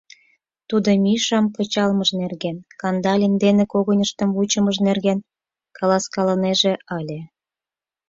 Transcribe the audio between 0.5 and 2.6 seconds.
Тудо Мишам кычалмыж нерген,